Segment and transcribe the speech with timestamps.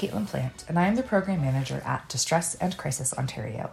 [0.00, 3.70] Caitlin Plant, and I am the Program Manager at Distress and Crisis Ontario.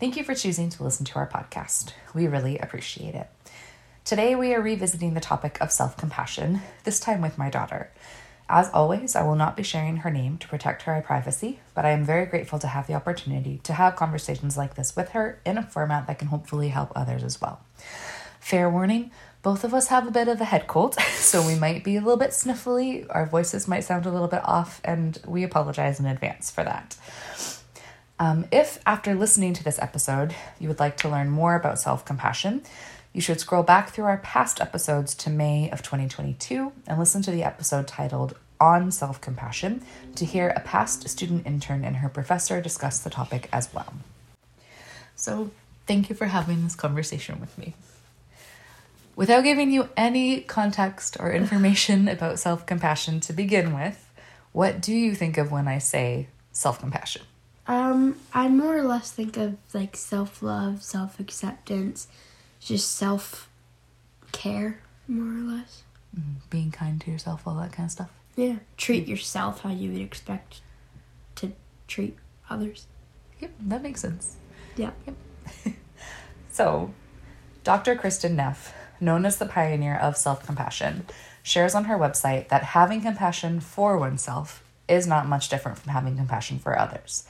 [0.00, 1.92] Thank you for choosing to listen to our podcast.
[2.12, 3.28] We really appreciate it.
[4.04, 7.92] Today, we are revisiting the topic of self compassion, this time with my daughter.
[8.48, 11.90] As always, I will not be sharing her name to protect her privacy, but I
[11.90, 15.58] am very grateful to have the opportunity to have conversations like this with her in
[15.58, 17.60] a format that can hopefully help others as well.
[18.40, 21.84] Fair warning, both of us have a bit of a head cold, so we might
[21.84, 23.06] be a little bit sniffly.
[23.10, 26.96] Our voices might sound a little bit off, and we apologize in advance for that.
[28.20, 32.04] Um, if, after listening to this episode, you would like to learn more about self
[32.04, 32.62] compassion,
[33.12, 37.30] you should scroll back through our past episodes to May of 2022 and listen to
[37.30, 39.82] the episode titled On Self Compassion
[40.14, 43.94] to hear a past student intern and her professor discuss the topic as well.
[45.16, 45.50] So,
[45.86, 47.74] thank you for having this conversation with me.
[49.18, 54.08] Without giving you any context or information about self compassion to begin with,
[54.52, 57.22] what do you think of when I say self compassion?
[57.66, 62.06] Um, I more or less think of like self love, self acceptance,
[62.60, 63.50] just self
[64.30, 65.82] care, more or less.
[66.48, 68.10] Being kind to yourself, all that kind of stuff.
[68.36, 68.58] Yeah.
[68.76, 70.60] Treat yourself how you would expect
[71.34, 71.50] to
[71.88, 72.16] treat
[72.48, 72.86] others.
[73.40, 74.36] Yep, that makes sense.
[74.76, 74.92] Yeah.
[76.50, 76.92] So,
[77.62, 77.94] Dr.
[77.94, 81.06] Kristin Neff, known as the pioneer of self compassion,
[81.42, 86.16] shares on her website that having compassion for oneself is not much different from having
[86.16, 87.24] compassion for others.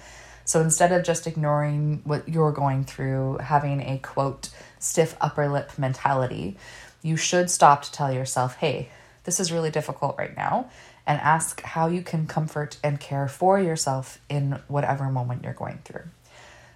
[0.44, 5.72] So instead of just ignoring what you're going through, having a quote, stiff upper lip
[5.76, 6.56] mentality,
[7.02, 8.88] you should stop to tell yourself, hey,
[9.24, 10.70] this is really difficult right now,
[11.06, 15.80] and ask how you can comfort and care for yourself in whatever moment you're going
[15.84, 16.04] through.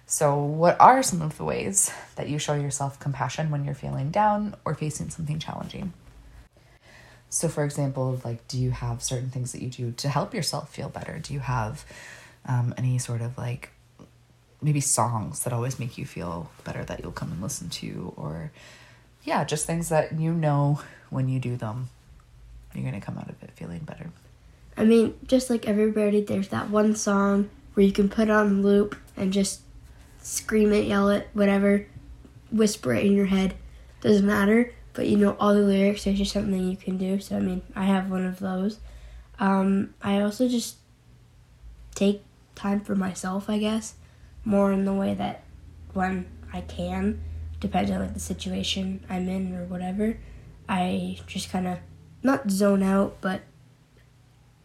[0.05, 4.11] So, what are some of the ways that you show yourself compassion when you're feeling
[4.11, 5.93] down or facing something challenging?
[7.29, 10.69] So, for example, like, do you have certain things that you do to help yourself
[10.69, 11.17] feel better?
[11.19, 11.83] Do you have
[12.45, 13.69] um, any sort of like
[14.61, 18.13] maybe songs that always make you feel better that you'll come and listen to?
[18.15, 18.51] Or,
[19.23, 21.89] yeah, just things that you know when you do them,
[22.75, 24.11] you're going to come out of it feeling better.
[24.77, 28.95] I mean, just like everybody, there's that one song where you can put on loop
[29.17, 29.61] and just
[30.23, 31.85] scream it, yell it, whatever,
[32.51, 33.53] whisper it in your head.
[34.01, 36.05] Doesn't matter, but you know all the lyrics.
[36.05, 37.19] There's just something you can do.
[37.19, 38.79] So I mean, I have one of those.
[39.39, 40.77] Um, I also just
[41.93, 42.23] take
[42.55, 43.95] time for myself, I guess,
[44.43, 45.43] more in the way that
[45.93, 47.21] when I can,
[47.59, 50.17] depending on like the situation I'm in or whatever,
[50.67, 51.79] I just kind of
[52.21, 53.41] not zone out, but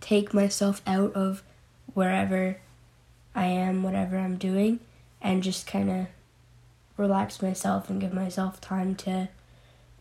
[0.00, 1.42] take myself out of
[1.94, 2.60] wherever
[3.34, 4.80] I am, whatever I'm doing,
[5.20, 6.06] and just kind of
[6.96, 9.28] relax myself and give myself time to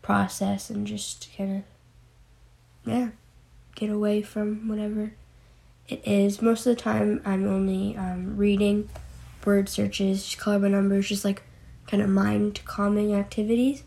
[0.02, 3.08] process and just kind of, yeah,
[3.74, 5.12] get away from whatever
[5.88, 6.42] it is.
[6.42, 8.88] Most of the time, I'm only um, reading,
[9.44, 11.42] word searches, just color by numbers, just like
[11.86, 13.82] kind of mind calming activities.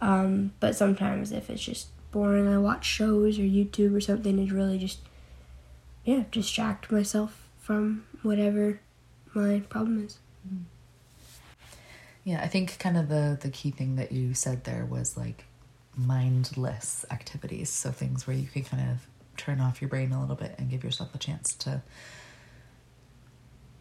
[0.00, 4.54] Um, but sometimes, if it's just boring, I watch shows or YouTube or something to
[4.54, 5.00] really just,
[6.04, 8.80] yeah, distract myself from whatever
[9.34, 10.18] my problem is.
[12.24, 15.44] Yeah, I think kind of the the key thing that you said there was like
[15.96, 17.68] mindless activities.
[17.70, 20.70] So things where you can kind of turn off your brain a little bit and
[20.70, 21.82] give yourself a chance to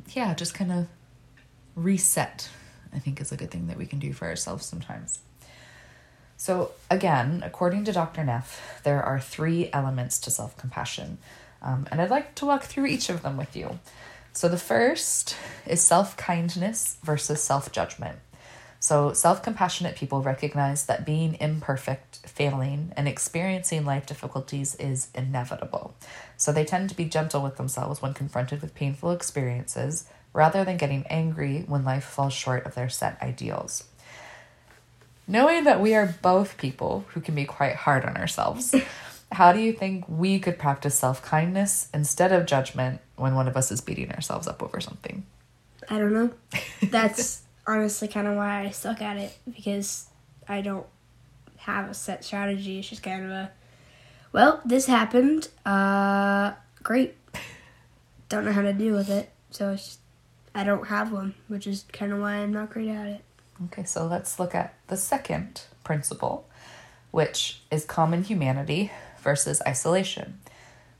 [0.10, 0.88] yeah, just kind of
[1.76, 2.50] reset.
[2.94, 5.20] I think is a good thing that we can do for ourselves sometimes.
[6.36, 8.24] So, again, according to Dr.
[8.24, 11.20] Neff, there are three elements to self compassion.
[11.62, 13.80] Um, and I'd like to walk through each of them with you.
[14.34, 18.20] So, the first is self kindness versus self judgment.
[18.82, 25.94] So, self compassionate people recognize that being imperfect, failing, and experiencing life difficulties is inevitable.
[26.36, 30.78] So, they tend to be gentle with themselves when confronted with painful experiences rather than
[30.78, 33.84] getting angry when life falls short of their set ideals.
[35.28, 38.74] Knowing that we are both people who can be quite hard on ourselves,
[39.32, 43.56] how do you think we could practice self kindness instead of judgment when one of
[43.56, 45.24] us is beating ourselves up over something?
[45.88, 46.32] I don't know.
[46.82, 50.08] That's honestly kind of why I suck at it because
[50.48, 50.86] I don't
[51.58, 52.80] have a set strategy.
[52.80, 53.52] It's just kind of a,
[54.32, 55.48] well, this happened.
[55.66, 56.54] Uh,
[56.84, 57.16] great.
[58.30, 59.32] Don't know how to deal with it.
[59.52, 60.00] So it's just,
[60.56, 63.24] I don't have one, which is kind of why I'm not great at it.
[63.66, 66.48] Okay, so let's look at the second principle,
[67.12, 68.92] which is common humanity
[69.22, 70.40] versus isolation.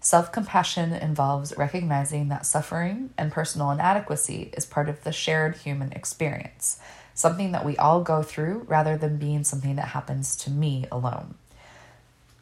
[0.04, 5.92] Self compassion involves recognizing that suffering and personal inadequacy is part of the shared human
[5.92, 6.80] experience,
[7.14, 11.36] something that we all go through rather than being something that happens to me alone.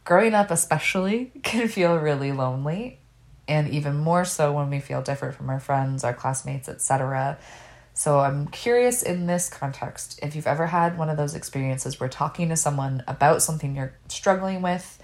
[0.06, 3.00] Growing up, especially, can feel really lonely,
[3.46, 7.38] and even more so when we feel different from our friends, our classmates, etc.
[7.94, 12.08] So, I'm curious in this context if you've ever had one of those experiences where
[12.08, 14.99] talking to someone about something you're struggling with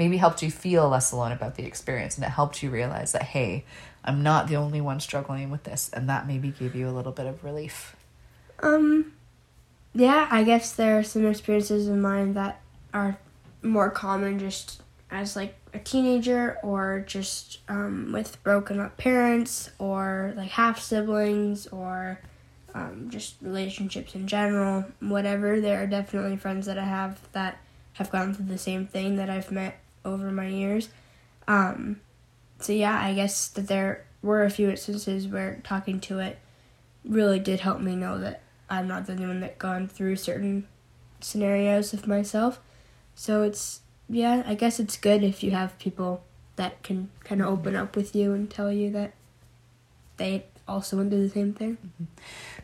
[0.00, 3.22] maybe helped you feel less alone about the experience and it helped you realize that,
[3.22, 3.66] hey,
[4.02, 5.90] I'm not the only one struggling with this.
[5.92, 7.94] And that maybe gave you a little bit of relief.
[8.60, 9.12] Um,
[9.92, 12.62] yeah, I guess there are some experiences in mine that
[12.94, 13.18] are
[13.62, 14.80] more common just
[15.10, 21.66] as like a teenager or just um, with broken up parents or like half siblings
[21.66, 22.18] or
[22.74, 25.60] um, just relationships in general, whatever.
[25.60, 27.58] There are definitely friends that I have that
[27.94, 30.88] have gone through the same thing that I've met over my years.
[31.48, 32.00] Um,
[32.60, 36.38] so yeah, I guess that there were a few instances where talking to it
[37.04, 40.66] really did help me know that I'm not the only one that gone through certain
[41.20, 42.60] scenarios of myself.
[43.14, 46.24] So it's yeah, I guess it's good if you have people
[46.56, 49.14] that can kind of open up with you and tell you that
[50.16, 51.76] they also went through the same thing.
[51.76, 52.04] Mm-hmm.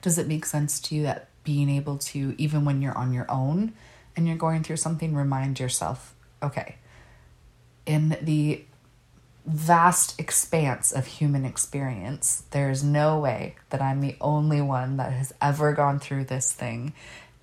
[0.02, 3.30] Does it make sense to you that being able to even when you're on your
[3.30, 3.72] own
[4.16, 6.76] and you're going through something remind yourself, okay,
[7.86, 8.62] in the
[9.46, 15.32] vast expanse of human experience, there's no way that I'm the only one that has
[15.40, 16.92] ever gone through this thing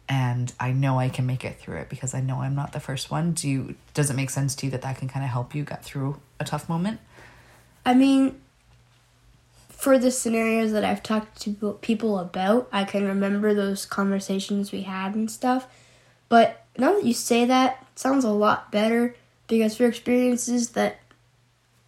[0.10, 2.80] and I know I can make it through it because I know I'm not the
[2.80, 3.32] first one.
[3.32, 5.64] Do you does it make sense to you that that can kind of help you
[5.64, 7.00] get through a tough moment?
[7.86, 8.40] I mean,
[9.70, 14.82] for the scenarios that I've talked to people about, I can remember those conversations we
[14.82, 15.68] had and stuff.
[16.30, 19.16] But now that you say that, it sounds a lot better
[19.48, 21.00] because for experiences that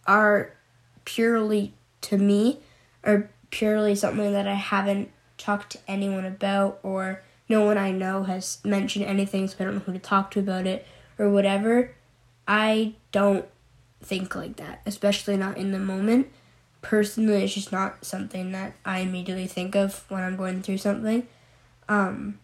[0.06, 0.52] are
[1.04, 2.60] purely to me
[3.04, 8.24] or purely something that I haven't talked to anyone about or no one I know
[8.24, 10.86] has mentioned anything so I don't know who to talk to about it
[11.18, 11.94] or whatever,
[12.46, 13.46] I don't
[14.02, 16.28] think like that, especially not in the moment.
[16.82, 21.26] Personally, it's just not something that I immediately think of when I'm going through something.
[21.88, 22.38] Um,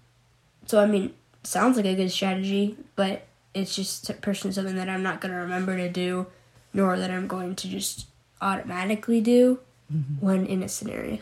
[0.66, 1.14] so, I mean,
[1.44, 5.38] sounds like a good strategy, but it's just personally something that I'm not going to
[5.38, 6.26] remember to do,
[6.72, 8.06] nor that I'm going to just
[8.40, 9.60] automatically do
[9.92, 10.24] mm-hmm.
[10.24, 11.18] when in a scenario.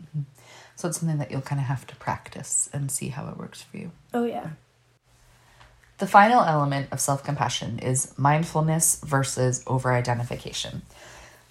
[0.00, 0.20] Mm-hmm.
[0.76, 3.62] So it's something that you'll kind of have to practice and see how it works
[3.62, 3.92] for you.
[4.12, 4.50] Oh, yeah.
[5.98, 10.82] The final element of self compassion is mindfulness versus over identification.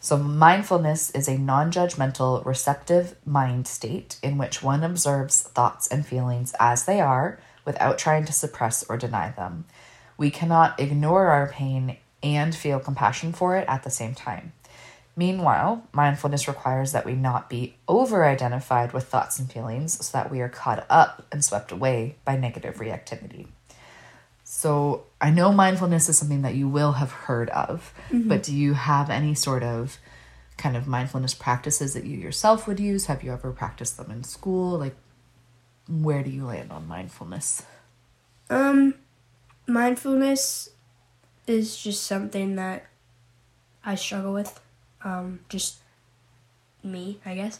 [0.01, 6.05] So, mindfulness is a non judgmental, receptive mind state in which one observes thoughts and
[6.05, 9.63] feelings as they are without trying to suppress or deny them.
[10.17, 14.53] We cannot ignore our pain and feel compassion for it at the same time.
[15.15, 20.31] Meanwhile, mindfulness requires that we not be over identified with thoughts and feelings so that
[20.31, 23.47] we are caught up and swept away by negative reactivity.
[24.43, 28.27] So, I know mindfulness is something that you will have heard of, mm-hmm.
[28.27, 29.97] but do you have any sort of
[30.57, 33.05] kind of mindfulness practices that you yourself would use?
[33.05, 34.77] Have you ever practiced them in school?
[34.77, 34.95] Like,
[35.87, 37.63] where do you land on mindfulness?
[38.49, 38.95] Um,
[39.73, 40.69] mindfulness
[41.47, 42.85] is just something that
[43.83, 44.59] I struggle with.
[45.03, 45.79] Um, just
[46.83, 47.59] me, I guess.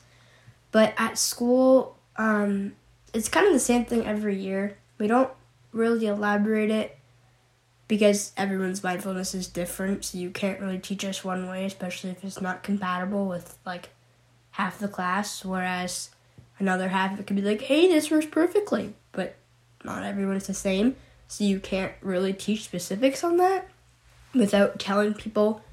[0.72, 2.74] But at school, um,
[3.14, 4.78] it's kind of the same thing every year.
[5.00, 5.32] We don't
[5.72, 6.98] really elaborate it
[7.88, 12.24] because everyone's mindfulness is different, so you can't really teach us one way, especially if
[12.24, 13.90] it's not compatible with like
[14.52, 15.44] half the class.
[15.44, 16.12] Whereas
[16.60, 19.36] another half it could be like, hey, this works perfectly, but
[19.84, 20.96] not everyone is the same.
[21.34, 23.68] So you can't really teach specifics on that
[24.36, 25.64] without telling people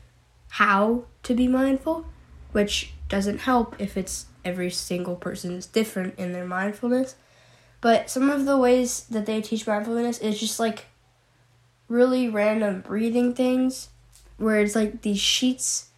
[0.49, 2.07] how to be mindful,
[2.53, 7.15] which doesn't help if it's every single person is different in their mindfulness.
[7.83, 10.87] But some of the ways that they teach mindfulness is just like
[11.89, 13.91] really random breathing things
[14.39, 15.91] where it's like these sheets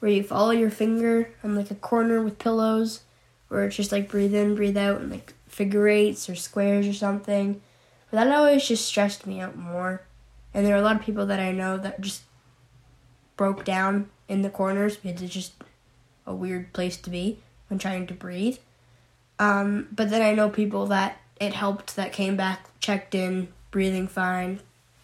[0.00, 3.02] where you follow your finger on like a corner with pillows
[3.46, 6.92] where it's just like breathe in, breathe out, and like figure eights or squares or
[6.92, 7.60] something.
[8.14, 10.02] But that always just stressed me out more.
[10.54, 12.22] And there are a lot of people that I know that just
[13.36, 15.52] broke down in the corners because it's just
[16.24, 18.58] a weird place to be when trying to breathe.
[19.40, 24.06] Um, but then I know people that it helped that came back, checked in, breathing
[24.06, 24.60] fine,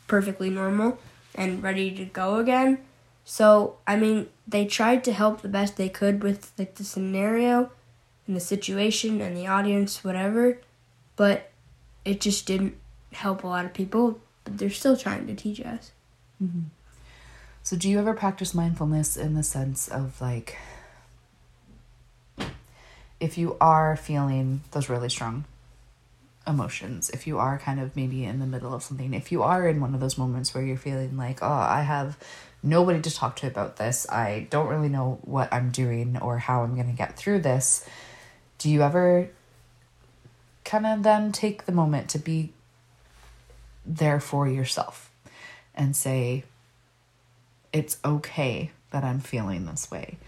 [0.07, 0.97] perfectly normal,
[1.35, 2.79] and ready to go again.
[3.25, 7.73] So, I mean, they tried to help the best they could with like the scenario
[8.29, 10.59] and the situation and the audience, whatever,
[11.17, 11.51] but
[12.05, 12.77] it just didn't
[13.13, 14.21] help a lot of people.
[14.45, 15.93] But they're still trying to teach us.
[16.43, 16.61] Mm-hmm.
[17.63, 20.57] So, do you ever practice mindfulness in the sense of like,
[23.21, 25.45] if you are feeling those really strong
[26.47, 29.69] emotions, if you are kind of maybe in the middle of something, if you are
[29.69, 32.17] in one of those moments where you're feeling like, oh, I have
[32.63, 36.63] nobody to talk to about this, I don't really know what I'm doing or how
[36.63, 37.87] I'm going to get through this,
[38.59, 39.29] do you ever
[40.65, 42.53] kind of then take the moment to be
[43.85, 45.11] there for yourself
[45.75, 46.45] and say,
[47.73, 50.19] it's okay that I'm feeling this way.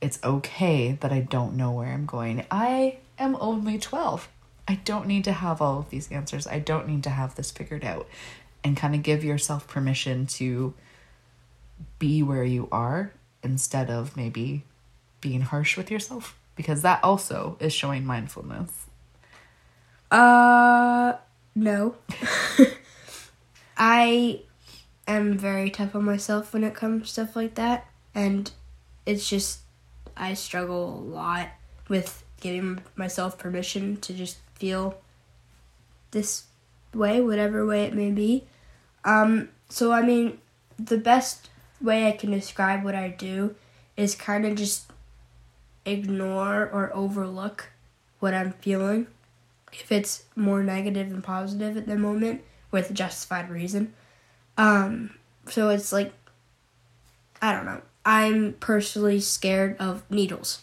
[0.00, 2.44] It's okay that I don't know where I'm going.
[2.50, 4.28] I am only 12.
[4.66, 6.46] I don't need to have all of these answers.
[6.46, 8.08] I don't need to have this figured out.
[8.64, 10.74] And kind of give yourself permission to
[11.98, 14.64] be where you are instead of maybe
[15.20, 18.86] being harsh with yourself because that also is showing mindfulness.
[20.10, 21.14] Uh
[21.54, 21.96] no.
[23.76, 24.42] I
[25.06, 28.50] am very tough on myself when it comes to stuff like that and
[29.06, 29.60] it's just
[30.16, 31.48] I struggle a lot
[31.88, 35.00] with giving myself permission to just feel
[36.10, 36.44] this
[36.94, 38.44] way, whatever way it may be.
[39.04, 40.38] Um, so, I mean,
[40.78, 41.48] the best
[41.80, 43.54] way I can describe what I do
[43.96, 44.90] is kind of just
[45.84, 47.70] ignore or overlook
[48.20, 49.06] what I'm feeling.
[49.72, 53.94] If it's more negative than positive at the moment, with justified reason.
[54.56, 55.14] Um,
[55.48, 56.12] so it's like,
[57.40, 57.82] I don't know.
[58.04, 60.60] I'm personally scared of needles.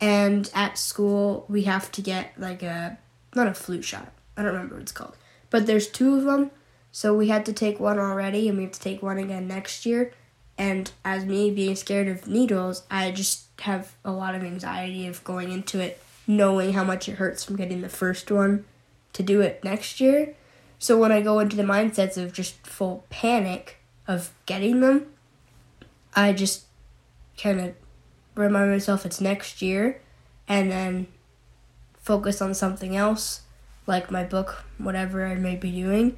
[0.00, 2.98] And at school, we have to get like a,
[3.36, 4.12] not a flu shot.
[4.36, 5.16] I don't remember what it's called.
[5.50, 6.50] But there's two of them.
[6.92, 9.86] So we had to take one already and we have to take one again next
[9.86, 10.12] year.
[10.58, 15.22] And as me being scared of needles, I just have a lot of anxiety of
[15.22, 18.64] going into it knowing how much it hurts from getting the first one
[19.12, 20.34] to do it next year.
[20.80, 23.76] So when I go into the mindsets of just full panic
[24.08, 25.06] of getting them,
[26.16, 26.64] I just
[27.36, 27.74] kind of
[28.34, 30.00] remind myself it's next year
[30.48, 31.06] and then
[32.00, 33.42] focus on something else,
[33.86, 36.16] like my book, whatever I may be doing,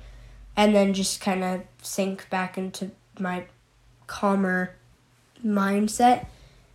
[0.57, 3.47] and then just kind of sink back into my
[4.07, 4.77] calmer
[5.45, 6.27] mindset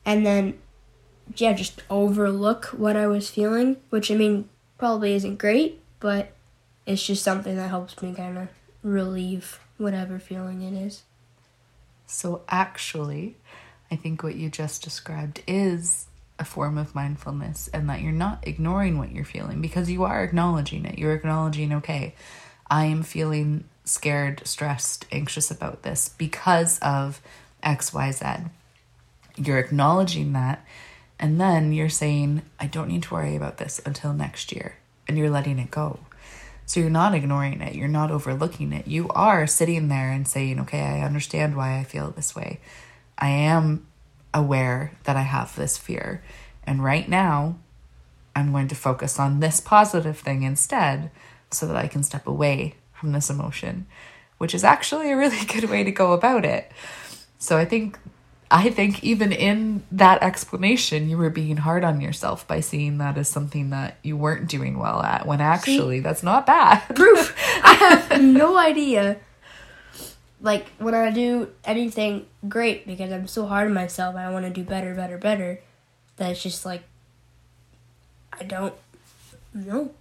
[0.05, 0.59] and then
[1.35, 6.31] yeah, just overlook what I was feeling, which I mean probably isn't great, but
[6.87, 8.47] it's just something that helps me kind of
[8.81, 11.03] relieve whatever feeling it is.
[12.07, 13.35] So actually,
[13.91, 16.07] I think what you just described is
[16.39, 20.23] a form of mindfulness and that you're not ignoring what you're feeling because you are
[20.23, 20.97] acknowledging it.
[20.97, 22.15] You're acknowledging, okay,
[22.69, 27.21] I am feeling scared, stressed, anxious about this because of
[27.63, 28.49] XYZ.
[29.35, 30.65] You're acknowledging that.
[31.19, 34.77] And then you're saying, I don't need to worry about this until next year.
[35.07, 35.99] And you're letting it go.
[36.67, 37.75] So you're not ignoring it.
[37.75, 38.87] You're not overlooking it.
[38.87, 42.59] You are sitting there and saying, okay, I understand why I feel this way.
[43.17, 43.87] I am
[44.33, 46.21] aware that I have this fear.
[46.65, 47.57] And right now,
[48.35, 51.09] I'm going to focus on this positive thing instead
[51.51, 53.87] so that I can step away from this emotion,
[54.37, 56.69] which is actually a really good way to go about it.
[57.39, 57.97] So I think
[58.49, 63.17] I think even in that explanation, you were being hard on yourself by seeing that
[63.17, 66.79] as something that you weren't doing well at, when actually See, that's not bad.
[66.95, 67.35] Proof.
[67.63, 69.17] I have no idea
[70.41, 74.51] like when I do anything great because I'm so hard on myself, I want to
[74.51, 75.61] do better, better, better.
[76.17, 76.83] That it's just like
[78.33, 78.73] I don't
[79.53, 79.91] know.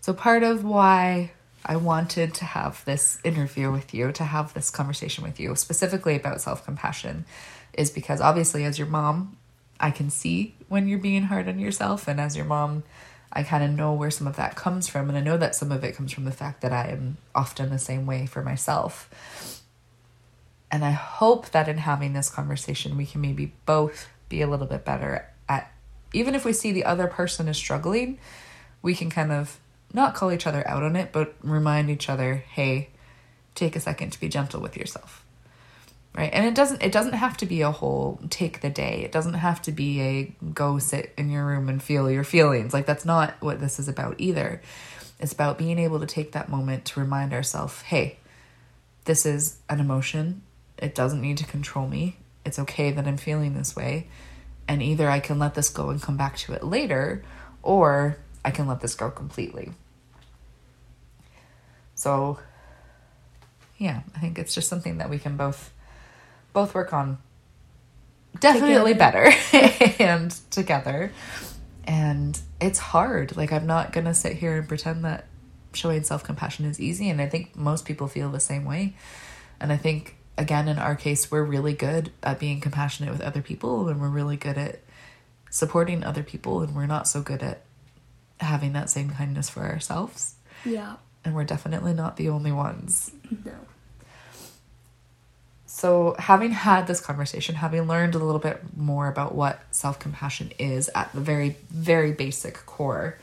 [0.00, 1.32] So part of why
[1.64, 6.16] I wanted to have this interview with you, to have this conversation with you, specifically
[6.16, 7.24] about self compassion,
[7.74, 9.36] is because obviously, as your mom,
[9.78, 12.82] I can see when you're being hard on yourself, and as your mom,
[13.32, 15.08] I kind of know where some of that comes from.
[15.08, 17.70] And I know that some of it comes from the fact that I am often
[17.70, 19.62] the same way for myself.
[20.70, 24.66] And I hope that in having this conversation, we can maybe both be a little
[24.66, 25.72] bit better at,
[26.12, 28.18] even if we see the other person is struggling,
[28.82, 29.58] we can kind of
[29.92, 32.90] not call each other out on it, but remind each other, hey,
[33.54, 35.24] take a second to be gentle with yourself.
[36.14, 36.30] Right?
[36.32, 39.02] And it doesn't it doesn't have to be a whole take the day.
[39.04, 42.74] It doesn't have to be a go sit in your room and feel your feelings.
[42.74, 44.60] Like that's not what this is about either.
[45.20, 48.18] It's about being able to take that moment to remind ourselves, hey,
[49.04, 50.42] this is an emotion.
[50.78, 52.16] It doesn't need to control me.
[52.44, 54.08] It's okay that I'm feeling this way.
[54.66, 57.22] And either I can let this go and come back to it later,
[57.62, 59.72] or I can let this go completely.
[62.00, 62.38] So,
[63.76, 65.70] yeah, I think it's just something that we can both
[66.54, 67.18] both work on
[68.40, 69.30] definitely Together.
[69.52, 71.12] better and together.
[71.84, 73.36] And it's hard.
[73.36, 75.26] Like I'm not going to sit here and pretend that
[75.74, 78.94] showing self-compassion is easy and I think most people feel the same way.
[79.60, 83.42] And I think again in our case we're really good at being compassionate with other
[83.42, 84.80] people and we're really good at
[85.50, 87.60] supporting other people and we're not so good at
[88.40, 90.36] having that same kindness for ourselves.
[90.64, 90.96] Yeah.
[91.24, 93.12] And we're definitely not the only ones.
[93.44, 93.52] No.
[95.66, 100.52] So, having had this conversation, having learned a little bit more about what self compassion
[100.58, 103.18] is at the very, very basic core,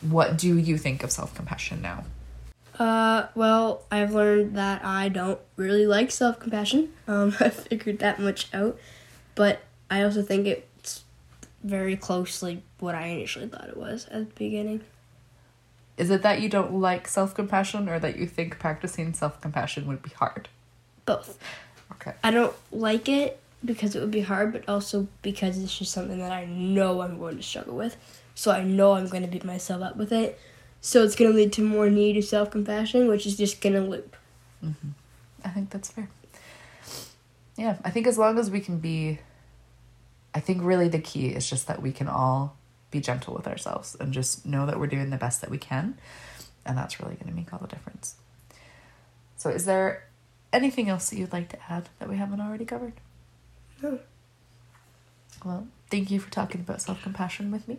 [0.00, 2.04] what do you think of self compassion now?
[2.78, 6.92] Uh, well, I've learned that I don't really like self compassion.
[7.08, 8.78] Um, I figured that much out,
[9.34, 9.60] but
[9.90, 11.04] I also think it's
[11.64, 14.82] very closely what I initially thought it was at the beginning.
[15.98, 19.86] Is it that you don't like self compassion or that you think practicing self compassion
[19.88, 20.48] would be hard?
[21.04, 21.38] Both.
[21.92, 22.14] Okay.
[22.22, 26.18] I don't like it because it would be hard, but also because it's just something
[26.18, 27.96] that I know I'm going to struggle with.
[28.34, 30.38] So I know I'm going to beat myself up with it.
[30.80, 33.74] So it's going to lead to more need of self compassion, which is just going
[33.74, 34.14] to loop.
[34.64, 34.90] Mm-hmm.
[35.44, 36.08] I think that's fair.
[37.56, 39.18] Yeah, I think as long as we can be,
[40.32, 42.56] I think really the key is just that we can all
[42.90, 45.98] be gentle with ourselves and just know that we're doing the best that we can.
[46.64, 48.16] And that's really going to make all the difference.
[49.36, 50.04] So, is there
[50.52, 52.94] anything else that you'd like to add that we haven't already covered?
[53.82, 54.00] No.
[55.44, 57.78] Well, thank you for talking about self compassion with me.